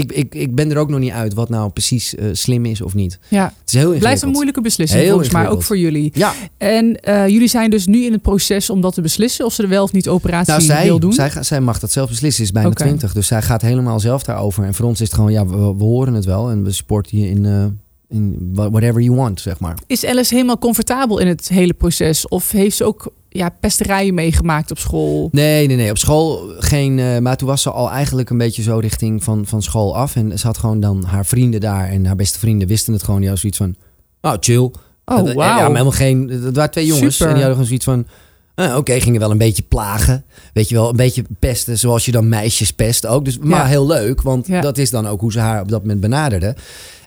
[0.00, 2.80] ik, ik, ik ben er ook nog niet uit wat nou precies eh, slim is
[2.80, 3.18] of niet.
[3.28, 3.44] ja.
[3.44, 3.98] Het is heel.
[3.98, 6.10] Blijft een moeilijke beslissing Heel volgens mij, ook voor jullie.
[6.14, 9.52] Ja, En eh, jullie zijn dus nu in het proces om dat te beslissen of
[9.52, 11.12] ze er wel of niet operatie nou, zij, wil doen.
[11.12, 12.44] zij, zij mag dat zelf beslissen.
[12.44, 12.82] Is bijna Oké.
[12.82, 13.12] 20.
[13.12, 14.64] Dus zij gaat helemaal zelf daarover.
[14.64, 16.50] En voor ons is het gewoon, ja, we, we horen het wel.
[16.50, 17.64] En we supporten je in, eh,
[18.08, 19.78] in whatever you want, zeg maar.
[19.86, 22.28] Is Alice helemaal comfortabel in het hele proces?
[22.28, 25.28] Of heeft ze ook ja, pesterijen meegemaakt op school?
[25.32, 25.90] Nee, nee, nee.
[25.90, 26.98] Op school geen.
[26.98, 30.16] eh, maar toen was ze al eigenlijk een beetje zo richting van, van school af.
[30.16, 31.88] En ze had gewoon dan haar vrienden daar.
[31.88, 33.20] En haar beste vrienden wisten het gewoon.
[33.20, 33.76] Die hadden zoiets
[34.20, 34.30] van.
[34.32, 34.58] Oh, chill.
[34.60, 35.34] Oh, wauw.
[35.34, 36.40] Ja, maar helemaal geen.
[36.42, 37.16] Dat waren twee jongens.
[37.16, 37.32] Super.
[37.32, 38.06] En die hadden gewoon zoiets van.
[38.54, 40.24] eh, Oké, gingen wel een beetje plagen.
[40.52, 41.78] Weet je wel, een beetje pesten.
[41.78, 43.24] Zoals je dan meisjes pest ook.
[43.24, 43.66] Dus, maar Ja.
[43.66, 44.22] heel leuk.
[44.22, 44.60] Want Ja.
[44.60, 46.54] dat is dan ook hoe ze haar op dat moment benaderden.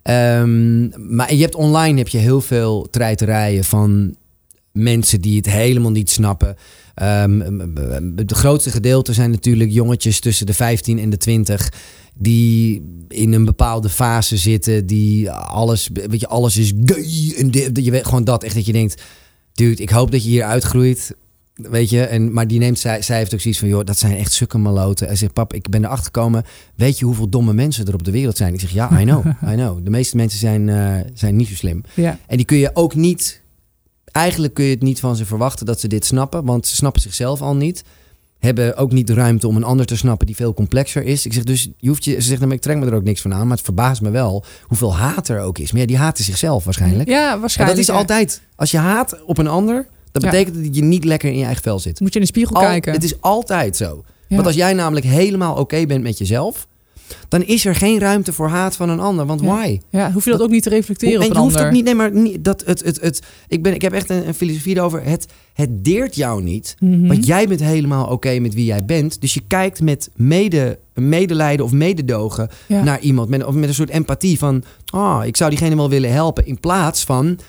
[0.04, 4.16] Ehm, maar je hebt online heb je heel veel treiterijen van
[4.72, 6.56] mensen die het helemaal niet snappen.
[6.94, 7.40] Ehm,
[8.16, 11.74] de grootste gedeelte zijn natuurlijk jongetjes tussen de 15 en de 20
[12.14, 17.70] die in een bepaalde fase zitten, die alles, weet je, alles is gay en dit,
[17.86, 19.02] je weet gewoon dat echt dat je denkt,
[19.54, 21.16] dude, ik hoop dat je hier uitgroeit
[21.70, 24.18] Weet je, en, maar die neemt, zij, zij heeft ook zoiets van, joh, dat zijn
[24.18, 25.08] echt sukke maloten.
[25.08, 26.44] En zegt, pap, ik ben erachter gekomen,
[26.76, 28.54] weet je hoeveel domme mensen er op de wereld zijn?
[28.54, 29.84] Ik zeg, ja, I know, I know.
[29.84, 31.84] De meeste mensen zijn, eh, zijn niet zo slim.
[31.94, 32.20] Ja.
[32.28, 33.42] En die kun je ook niet,
[34.12, 37.02] eigenlijk kun je het niet van ze verwachten dat ze dit snappen, want ze snappen
[37.02, 37.84] zichzelf al niet.
[38.40, 41.26] Hebben ook niet de ruimte om een ander te snappen die veel complexer is.
[41.26, 43.22] Ik zeg dus, je hoeft je, ze zegt, nou, ik trek me er ook niks
[43.22, 45.72] van aan, maar het verbaast me wel hoeveel haat er ook is.
[45.72, 47.10] Maar ja, die haten zichzelf waarschijnlijk.
[47.10, 47.80] Ja, En waarschijnlijk.
[47.80, 50.30] dat is altijd, als je haat op een ander, dat Ja.
[50.30, 52.00] betekent dat je niet lekker in je eigen vel zit.
[52.00, 52.94] Moet je in de spiegel Al- kijken.
[52.94, 54.04] Het is altijd zo.
[54.28, 54.36] Ja.
[54.36, 56.68] Want als jij namelijk helemaal oké bent met jezelf,
[57.28, 59.26] dan is er geen ruimte voor haat van een ander.
[59.26, 59.48] Want Ja.
[59.48, 59.80] why?
[59.90, 61.70] Ja, hoef je dat ook niet te reflecteren en op je een hoeft ander.
[61.70, 64.28] ook niet, nee, maar niet, dat het, het, het, ik, ben, ik heb echt een,
[64.28, 65.04] een filosofie erover.
[65.04, 66.76] Het, het deert jou niet.
[66.80, 67.08] Mhm.
[67.08, 69.22] Want jij bent helemaal oké met wie jij bent.
[69.22, 72.84] Dus je kijkt met mede, medelijden of mededogen Ja.
[72.84, 73.30] naar iemand.
[73.30, 74.64] Met, of met een soort empathie van...
[74.94, 76.46] Oh, ik zou diegene wel willen helpen.
[76.46, 77.40] In plaats van...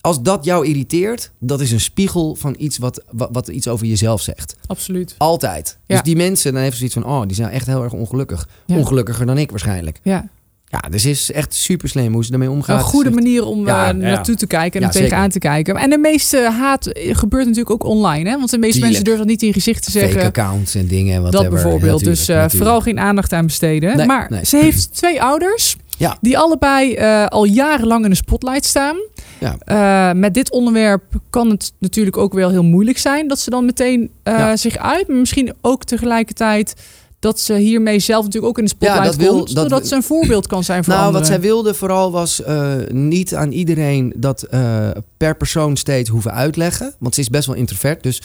[0.00, 3.86] Als dat jou irriteert, dat is een spiegel van iets wat, wat, wat iets over
[3.86, 4.56] jezelf zegt.
[4.66, 5.14] Absoluut.
[5.18, 5.78] Altijd.
[5.86, 5.94] Ja.
[5.94, 7.06] Dus die mensen, dan heeft ze zoiets van...
[7.06, 8.48] Oh, die zijn echt heel erg ongelukkig.
[8.66, 8.76] Ja.
[8.76, 10.00] Ongelukkiger dan ik waarschijnlijk.
[10.02, 10.28] Ja.
[10.70, 12.78] Ja, dus is echt super slim hoe ze ermee omgaan.
[12.78, 14.08] Een goede manier om Ja, eh, ja.
[14.08, 15.76] naartoe te kijken en er tegenaan te kijken.
[15.76, 18.30] En de meeste haat gebeurt natuurlijk ook online.
[18.30, 18.36] Hè?
[18.36, 20.20] Want de meeste mensen durven dat niet in je gezicht te zeggen.
[20.20, 21.24] Fake accounts en dingen.
[21.24, 22.04] en dat bijvoorbeeld.
[22.04, 23.96] Natuurlijk, dus eh, vooral geen aandacht aan besteden.
[23.96, 24.44] Nee, maar nee.
[24.44, 25.76] ze heeft twee ouders.
[25.98, 26.16] Ja.
[26.20, 28.96] Die allebei eh, al jarenlang in de spotlight staan.
[29.40, 29.56] Ja.
[29.58, 33.28] Eh, met dit onderwerp kan het natuurlijk ook wel heel moeilijk zijn.
[33.28, 34.56] Dat ze dan meteen eh, Ja.
[34.56, 35.08] zich uit.
[35.08, 36.74] Maar misschien ook tegelijkertijd
[37.18, 39.54] dat ze hiermee zelf natuurlijk ook in de spotlight dat wil- komt.
[39.54, 41.26] dat zodat ze een voorbeeld kan zijn voor Nou, anderen.
[41.28, 42.42] wat zij wilde vooral was
[42.88, 46.94] niet aan iedereen dat eh, per persoon steeds hoeven uitleggen.
[46.98, 48.02] Want ze is best wel introvert.
[48.02, 48.22] Dus,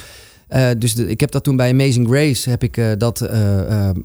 [0.78, 3.22] dus de- ik heb dat toen bij Amazing Grace heb ik dat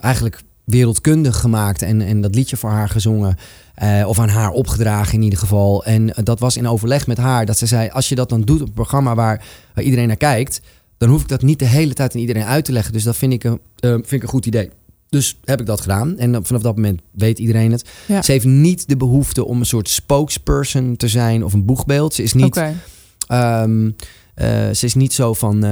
[0.00, 3.36] eigenlijk wereldkundig gemaakt en, en dat liedje voor haar gezongen.
[3.74, 5.84] Eh, of aan haar opgedragen in ieder geval.
[5.84, 7.46] En eh, dat was in overleg met haar.
[7.46, 10.16] Dat ze zei, als je dat dan doet op een programma waar, waar iedereen naar
[10.16, 10.60] kijkt...
[10.98, 12.92] dan hoef ik dat niet de hele tijd aan iedereen uit te leggen.
[12.92, 14.70] Dus dat vind ik een, eh, vind ik een goed idee.
[15.08, 16.18] Dus heb ik dat gedaan.
[16.18, 17.88] En vanaf dat moment weet iedereen het.
[18.06, 18.22] Ja.
[18.22, 22.14] Ze heeft niet de behoefte om een soort spokesperson te zijn of een boegbeeld.
[22.14, 22.56] Ze is niet,
[23.26, 23.90] ehm,
[24.34, 25.64] eh, ze is niet zo van...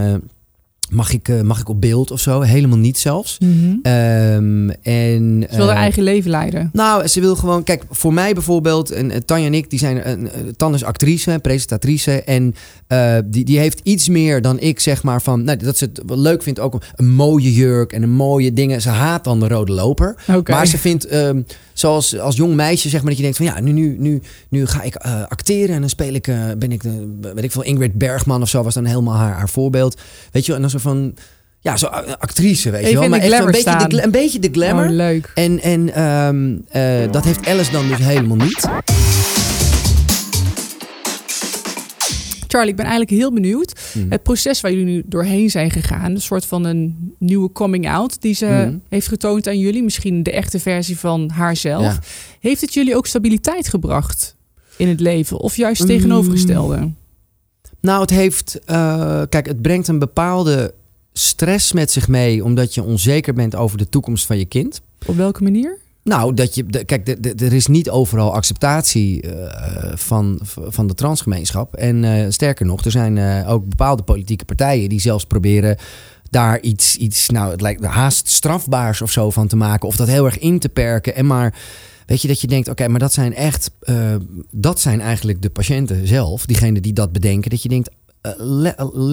[0.90, 2.40] mag, ik, eh, mag ik op beeld of zo?
[2.40, 3.38] Helemaal niet zelfs.
[3.82, 6.70] Ehm, en, Ze wil haar eh, eigen leven leiden.
[6.72, 7.62] nou, ze wil gewoon...
[7.62, 8.90] Kijk, voor mij bijvoorbeeld...
[8.90, 10.08] En, eh, Tanja en ik, die zijn...
[10.08, 12.22] een Tan is actrice, presentatrice.
[12.22, 12.54] En
[13.24, 15.44] die, die heeft iets meer dan ik, zeg maar, van...
[15.44, 18.82] Nou, dat ze het leuk vindt, ook een, mooie jurk en een mooie dingen.
[18.82, 20.42] Ze haat dan de rode loper.
[20.44, 23.46] Maar ze vindt, ehm, zoals als jong meisje, zeg maar, dat je denkt van...
[23.46, 24.96] Ja, nu, nu, nu, nu ga ik
[25.28, 26.30] acteren en dan speel ik...
[26.58, 29.48] ben ik, de, weet ik veel, Ingrid Bergman of zo was dan helemaal haar, haar
[29.48, 30.00] voorbeeld.
[30.32, 31.14] Weet je en dan zo van...
[31.60, 33.08] Ja, zo eh, actrice, weet Even je wel.
[33.08, 34.86] Maar echt glamour beetje de, een beetje de glamour.
[34.88, 35.30] Oh, leuk.
[35.34, 38.68] En, en ehm, eh, dat heeft Alice dan dus helemaal niet.
[42.48, 43.80] Charlie, ik ben eigenlijk heel benieuwd.
[43.94, 44.06] Mhm.
[44.10, 48.22] Het proces waar jullie nu doorheen zijn gegaan, een soort van een nieuwe coming out
[48.22, 48.74] die ze Mhm.
[48.88, 51.82] heeft getoond aan jullie, misschien de echte versie van haarzelf.
[51.82, 51.98] Ja.
[52.40, 54.36] Heeft het jullie ook stabiliteit gebracht
[54.76, 55.80] in het leven of juist
[56.80, 56.96] Mm.
[57.80, 58.60] Nou, het heeft.
[58.64, 60.74] eh, kijk, het brengt een bepaalde
[61.12, 62.44] stress met zich mee.
[62.44, 64.80] omdat je onzeker bent over de toekomst van je kind.
[65.06, 65.78] Op welke manier?
[66.02, 66.66] Nou, dat je.
[66.66, 71.74] de- kijk, de- de- er is niet overal acceptatie eh, van, van de transgemeenschap.
[71.74, 75.76] En eh, sterker nog, er zijn ook bepaalde politieke partijen die zelfs proberen
[76.30, 79.88] daar iets, iets, nou, het lijkt haast strafbaars of zo van te maken.
[79.88, 81.14] Of dat heel erg in te perken.
[81.14, 81.54] En maar,
[82.06, 84.14] weet je, dat je denkt, oké, maar dat zijn echt, eh,
[84.50, 87.50] dat zijn eigenlijk de patiënten zelf, diegenen die dat bedenken.
[87.50, 87.90] Dat je denkt,
[88.20, 88.32] eh,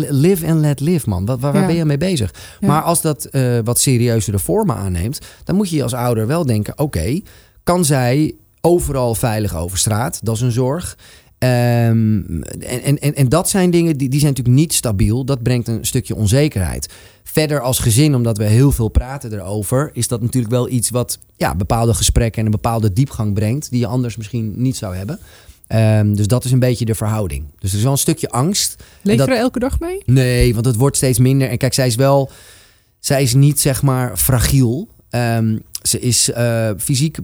[0.09, 1.25] live and let live, man.
[1.25, 1.67] Wat, waar, waar Ja.
[1.67, 2.33] ben je mee bezig?
[2.59, 2.67] Ja.
[2.67, 6.45] Maar als dat eh, wat serieuzere vormen aanneemt, dan moet je je als ouder wel
[6.45, 7.19] denken, oké,
[7.63, 10.19] kan zij overal veilig over straat?
[10.23, 10.97] Dat is een zorg.
[11.43, 15.25] Ehm, en, en, en, dat zijn dingen die, die zijn natuurlijk niet stabiel.
[15.25, 16.89] Dat brengt een stukje onzekerheid.
[17.23, 21.19] Verder als gezin, omdat we heel veel praten erover, is dat natuurlijk wel iets wat
[21.35, 25.19] ja, bepaalde gesprekken en een bepaalde diepgang brengt, die je anders misschien niet zou hebben.
[25.67, 27.45] Ehm, dus dat is een beetje de verhouding.
[27.59, 28.83] Dus er is wel een stukje angst.
[29.01, 30.01] Leef dat- je er elke dag mee?
[30.05, 31.49] Nee, want het wordt steeds minder.
[31.49, 32.31] En kijk, zij is wel,
[32.99, 34.87] zij is niet zeg maar fragiel.
[35.13, 37.17] Ehm, ze is eh, fysiek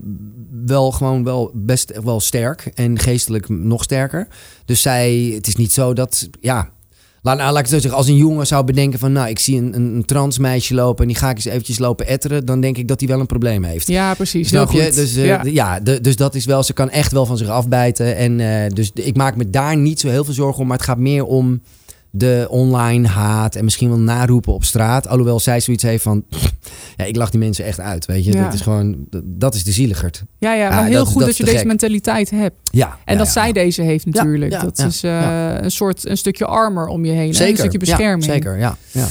[0.66, 4.28] wel gewoon wel best wel sterk en geestelijk nog sterker.
[4.64, 6.68] Dus zij, het is niet zo dat, ja,
[7.22, 9.56] laat, laat ik het zo zeggen, als een jongen zou bedenken van, nou, ik zie
[9.58, 12.60] een, een, een trans meisje lopen en die ga ik eens eventjes lopen etteren, dan
[12.60, 13.86] denk ik dat hij wel een probleem heeft.
[13.86, 14.48] Ja, precies.
[14.48, 14.82] Snap je?
[14.84, 14.94] goed.
[14.94, 15.42] Dus, eh, ja.
[15.42, 18.16] d- ja, de- dus dat is wel, ze kan echt wel van zich afbijten.
[18.16, 20.86] En eh, dus ik maak me daar niet zo heel veel zorgen om, maar het
[20.86, 21.60] gaat meer om
[22.12, 25.08] de online haat en misschien wel naroepen op straat.
[25.08, 26.24] Alhoewel zij zoiets heeft van,
[26.96, 28.32] ja, ik lach die mensen echt uit, weet je.
[28.32, 28.44] Ja.
[28.44, 30.22] Dat is gewoon, dat is de zieligerd.
[30.38, 31.66] Ja, ja, maar Ah, heel dat is- goed dat je deze gek.
[31.66, 32.56] mentaliteit hebt.
[32.72, 32.98] Ja.
[33.04, 34.52] En dat zij deze heeft natuurlijk.
[34.52, 37.34] ja, dat is eh, een soort een stukje armor om je heen.
[37.34, 37.50] Zeker.
[37.50, 38.24] Een stukje bescherming.
[38.24, 38.76] zeker, ja.
[38.92, 39.06] ja.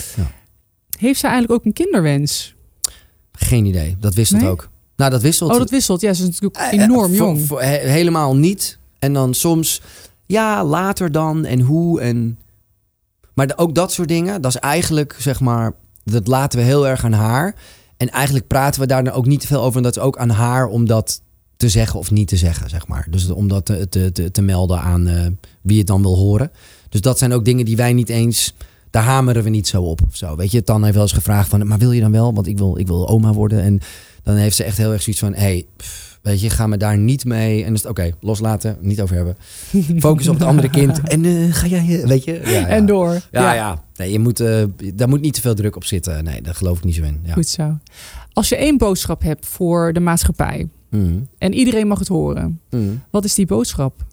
[0.97, 2.55] Heeft zij eigenlijk ook een kinderwens?
[3.31, 3.97] Geen idee.
[3.99, 4.49] Dat wisselt Nee?
[4.49, 4.69] ook.
[4.95, 5.51] Nou, dat wisselt.
[5.51, 6.01] Oh, dat wisselt.
[6.01, 7.41] Ja, ze is natuurlijk Eh, eh, enorm voor- jong.
[7.47, 8.77] voor- he- helemaal niet.
[8.99, 9.81] En dan soms,
[10.25, 12.39] ja, later dan en hoe en...
[13.39, 15.73] Maar ook dat soort dingen, dat is eigenlijk, zeg maar,
[16.03, 17.55] dat laten we heel erg aan haar.
[17.97, 19.77] En eigenlijk praten we daar dan ook niet te veel over.
[19.77, 21.21] En dat is ook aan haar om dat
[21.57, 23.07] te zeggen of niet te zeggen, zeg maar.
[23.09, 25.25] Dus om dat te, te, te, te melden aan eh,
[25.61, 26.51] wie het dan wil horen.
[26.89, 28.53] Dus dat zijn ook dingen die wij niet eens...
[28.89, 30.35] Daar hameren we niet zo op of zo.
[30.35, 31.67] Weet je, Tan heeft wel eens gevraagd van...
[31.67, 32.33] Maar wil je dan wel?
[32.33, 33.61] Want ik wil, ik wil oma worden.
[33.61, 33.79] En
[34.23, 35.33] dan heeft ze echt heel erg zoiets van...
[35.33, 35.65] Hey,
[36.29, 37.63] weet je, ga me daar niet mee.
[37.63, 39.37] En is het oké, loslaten, niet over hebben.
[39.99, 40.99] Focus op het andere kind.
[41.09, 42.41] En eh, ga jij, eh, weet je?
[42.43, 42.67] Ja, ja.
[42.67, 43.21] En door.
[43.31, 43.83] Ja, ja.
[43.95, 44.63] Nee, je moet, eh,
[44.93, 46.23] daar moet niet te veel druk op zitten.
[46.23, 47.19] Nee, daar geloof ik niet zo in.
[47.23, 47.33] Ja.
[47.33, 47.77] Goed zo.
[48.33, 51.19] Als je één boodschap hebt voor de maatschappij Mhm.
[51.37, 52.83] en iedereen mag het horen, Mhm.
[53.11, 54.05] wat is die boodschap?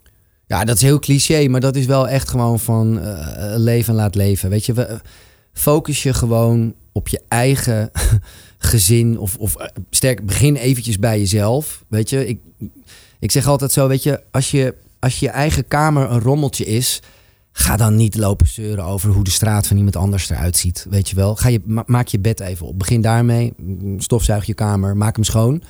[0.47, 3.01] Ja, dat is heel cliché, maar dat is wel echt gewoon van
[3.57, 4.51] leven en laat leven.
[4.51, 5.01] Weet je, we,
[5.53, 7.91] focus je gewoon op je eigen
[8.59, 9.19] gezin.
[9.19, 11.85] Of, of eh, sterk, begin eventjes bij jezelf.
[11.89, 12.41] Weet je, ik,
[13.19, 17.03] ik zeg altijd zo, weet je, als je, als je eigen kamer een rommeltje is...
[17.59, 20.87] Ga dan niet lopen zeuren over hoe de straat van iemand anders eruit ziet.
[20.91, 21.37] Weet je wel.
[21.37, 22.79] Ga je, ma- maak je bed even op.
[22.79, 23.53] Begin daarmee.
[23.99, 24.97] Stofzuig je kamer.
[24.97, 25.63] Maak hem schoon.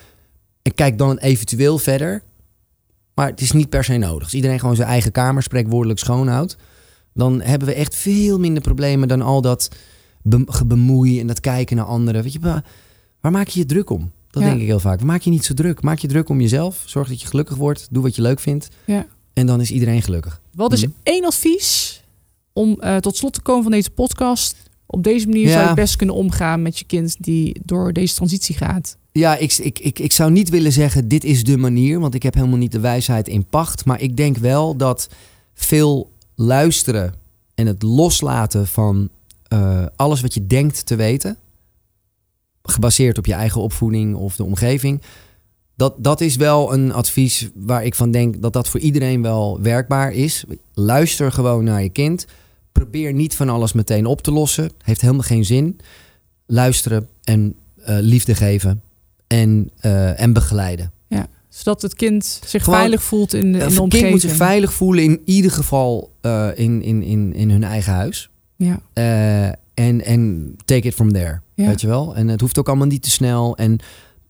[0.63, 2.23] En kijk dan eventueel verder.
[3.15, 4.23] Maar het is niet per se nodig.
[4.23, 6.57] Als iedereen gewoon zijn eigen kamer spreekwoordelijk schoonhoudt.
[7.15, 9.69] Dan hebben we echt veel minder problemen dan al dat
[10.29, 12.23] be- gebemoei en dat kijken naar anderen.
[12.23, 12.39] Weet je,
[13.21, 14.11] waar, maak je je druk om?
[14.31, 14.49] Dat Ja.
[14.49, 15.03] denk ik heel vaak.
[15.03, 15.83] Maak je niet zo druk.
[15.83, 16.83] Maak je druk om jezelf.
[16.87, 17.89] Zorg dat je gelukkig wordt.
[17.91, 18.69] Doe wat je leuk vindt.
[18.85, 19.07] Ja.
[19.33, 20.41] En dan is iedereen gelukkig.
[20.55, 20.91] Wat is Mhm.
[21.03, 22.01] één advies
[22.53, 24.57] om eh, tot slot te komen van deze podcast?
[24.87, 25.53] Op deze manier Ja.
[25.53, 28.97] zou je best kunnen omgaan met je kind die door deze transitie gaat.
[29.13, 32.23] Ja, ik, ik, ik, ik zou niet willen zeggen dit is de manier, want ik
[32.23, 33.85] heb helemaal niet de wijsheid in pacht.
[33.85, 35.09] Maar ik denk wel dat
[35.55, 37.15] veel luisteren
[37.55, 39.09] en het loslaten van
[39.57, 41.37] eh, alles wat je denkt te weten,
[42.63, 45.03] gebaseerd op je eigen opvoeding of de omgeving,
[45.77, 49.61] dat, dat is wel een advies waar ik van denk dat dat voor iedereen wel
[49.63, 50.45] werkbaar is.
[50.75, 52.27] Luister gewoon naar je kind.
[52.73, 54.71] Probeer niet van alles meteen op te lossen.
[54.83, 55.79] Heeft helemaal geen zin.
[56.47, 58.83] Luisteren en eh, liefde geven
[59.27, 60.91] en, eh, en begeleiden.
[61.49, 64.11] Zodat het kind zich Gewoon, veilig voelt in, de- in Een de kind omgeving.
[64.11, 66.13] moet zich veilig voelen, in ieder geval
[66.55, 68.31] in, in, in, in hun eigen huis.
[68.57, 68.81] Ja.
[68.93, 71.41] Eh, En en take it from there.
[71.55, 71.67] Ja.
[71.67, 72.17] Weet je wel?
[72.17, 73.57] En het hoeft ook allemaal niet te snel.
[73.57, 73.79] En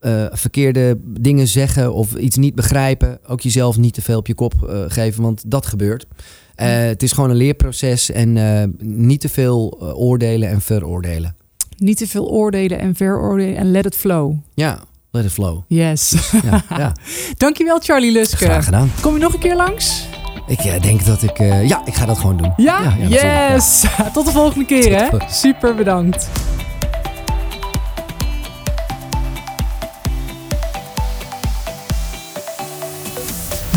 [0.00, 3.18] eh, verkeerde dingen zeggen of iets niet begrijpen.
[3.26, 6.06] Ook jezelf niet te veel op je kop eh, geven, want dat gebeurt.
[6.54, 8.32] Het is gewoon een leerproces en
[8.80, 11.36] niet te veel oordelen en veroordelen.
[11.76, 14.34] Niet te veel oordelen en veroordelen en let it flow.
[14.54, 15.62] Ja, let it flow.
[15.68, 16.30] Yes.
[16.44, 16.92] Ja, ja.
[17.36, 18.36] Dankjewel Charlie Luske.
[18.36, 18.90] graag gedaan.
[19.00, 20.08] Kom je nog een keer langs?
[20.46, 21.38] Ik eh, denk dat ik...
[21.38, 22.52] eh, ja, ik ga dat gewoon doen.
[22.56, 22.94] Ja?
[22.98, 23.84] ja, yes.
[24.12, 25.08] Tot de volgende keer hè.
[25.28, 26.28] Super bedankt.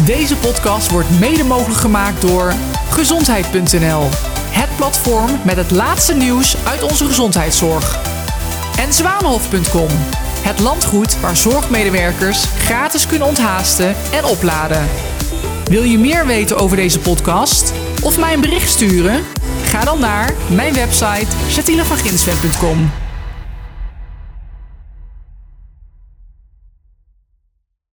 [0.05, 2.53] Deze podcast wordt mede mogelijk gemaakt door
[2.89, 4.03] gezondheid.nl.
[4.49, 7.99] Het platform met het laatste nieuws uit onze gezondheidszorg.
[8.77, 9.89] En zwanenhof.com.
[10.41, 14.87] Het landgoed waar zorgmedewerkers gratis kunnen onthaasten en opladen.
[15.69, 17.73] Wil je meer weten over deze podcast?
[18.03, 19.23] Of mij een bericht sturen?
[19.63, 23.08] Ga dan naar mijn website jatinevanginsven.com.